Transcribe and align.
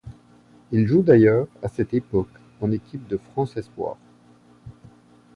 Il 0.71 0.87
joue 0.87 1.03
d'ailleurs, 1.03 1.47
à 1.61 1.67
cette 1.67 1.93
époque, 1.93 2.31
en 2.59 2.71
équipe 2.71 3.05
de 3.07 3.17
France 3.17 3.55
espoirs. 3.55 3.99